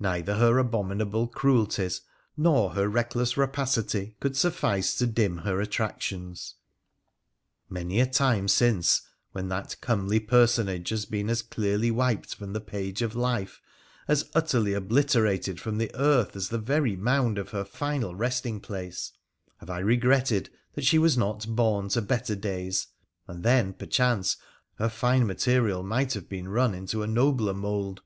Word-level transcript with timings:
Neither 0.00 0.36
her 0.36 0.56
abominable 0.56 1.26
cruelties 1.26 2.00
nor 2.38 2.70
her 2.70 2.88
reckless 2.88 3.36
rapacity 3.36 4.16
could 4.18 4.34
suffice 4.34 4.94
to 4.94 5.06
dim 5.06 5.36
her 5.44 5.60
attractions— 5.60 6.54
many 7.68 8.00
a 8.00 8.06
time 8.06 8.48
since, 8.48 9.02
when 9.32 9.48
that 9.50 9.76
comely 9.82 10.20
personage 10.20 10.88
has 10.88 11.04
been 11.04 11.28
as 11.28 11.42
clearly 11.42 11.90
wiped 11.90 12.34
from 12.34 12.54
the 12.54 12.62
page 12.62 13.02
of 13.02 13.14
life, 13.14 13.60
as 14.08 14.30
utterly 14.34 14.72
obliterated 14.72 15.60
from 15.60 15.76
the 15.76 15.90
earth 15.94 16.34
as 16.34 16.48
the 16.48 16.56
very 16.56 16.96
mound 16.96 17.36
of 17.36 17.50
her 17.50 17.66
final 17.66 18.14
resting 18.14 18.60
place, 18.60 19.12
have 19.58 19.68
I 19.68 19.80
regretted 19.80 20.48
that 20.76 20.86
she 20.86 20.98
was 20.98 21.18
not 21.18 21.46
born 21.46 21.90
to 21.90 22.00
better 22.00 22.34
days, 22.34 22.86
and 23.26 23.42
then, 23.44 23.74
perchance, 23.74 24.38
her 24.76 24.88
fine 24.88 25.26
material 25.26 25.82
might 25.82 26.14
have 26.14 26.26
been 26.26 26.48
run 26.48 26.72
into 26.72 27.02
a 27.02 27.06
nobler 27.06 27.52
mould. 27.52 28.00